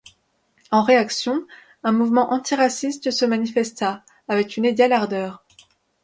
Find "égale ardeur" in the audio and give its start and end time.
4.65-5.45